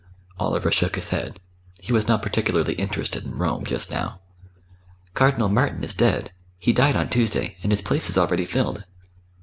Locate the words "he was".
1.79-2.07